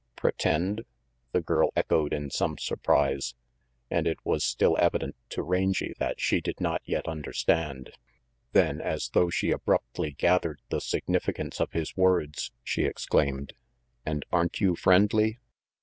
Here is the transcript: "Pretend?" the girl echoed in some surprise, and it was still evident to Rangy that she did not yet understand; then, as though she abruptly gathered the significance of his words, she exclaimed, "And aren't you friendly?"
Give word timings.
"Pretend?" 0.15 0.83
the 1.31 1.41
girl 1.41 1.69
echoed 1.75 2.11
in 2.11 2.31
some 2.31 2.57
surprise, 2.57 3.35
and 3.91 4.07
it 4.07 4.17
was 4.25 4.43
still 4.43 4.75
evident 4.79 5.15
to 5.29 5.43
Rangy 5.43 5.93
that 5.99 6.19
she 6.19 6.41
did 6.41 6.59
not 6.59 6.81
yet 6.85 7.07
understand; 7.07 7.91
then, 8.51 8.81
as 8.81 9.09
though 9.09 9.29
she 9.29 9.51
abruptly 9.51 10.13
gathered 10.13 10.59
the 10.71 10.81
significance 10.81 11.61
of 11.61 11.73
his 11.73 11.95
words, 11.95 12.51
she 12.63 12.85
exclaimed, 12.85 13.53
"And 14.03 14.25
aren't 14.31 14.59
you 14.59 14.75
friendly?" 14.75 15.37